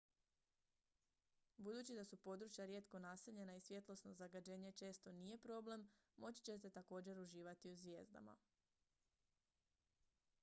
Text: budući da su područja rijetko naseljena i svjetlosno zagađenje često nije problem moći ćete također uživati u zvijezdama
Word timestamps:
budući 1.57 1.93
da 1.97 2.05
su 2.05 2.17
područja 2.17 2.65
rijetko 2.65 2.99
naseljena 2.99 3.55
i 3.55 3.59
svjetlosno 3.61 4.13
zagađenje 4.13 4.71
često 4.71 5.11
nije 5.11 5.37
problem 5.37 5.87
moći 6.17 6.43
ćete 6.43 6.69
također 6.69 7.19
uživati 7.19 7.69
u 7.69 7.75
zvijezdama 7.75 8.35